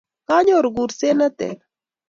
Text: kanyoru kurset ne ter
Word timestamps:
kanyoru 0.27 0.69
kurset 0.75 1.13
ne 1.17 1.27
ter 1.37 1.57